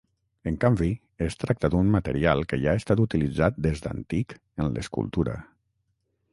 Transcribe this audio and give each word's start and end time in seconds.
En 0.51 0.55
canvi, 0.61 0.87
es 1.25 1.35
tracta 1.43 1.69
d’un 1.73 1.91
material 1.97 2.41
que 2.53 2.59
ja 2.65 2.73
ha 2.73 2.79
estat 2.83 3.03
utilitzat 3.05 3.61
des 3.69 3.85
d’antic 3.87 4.37
en 4.41 4.73
l’escultura. 4.77 5.41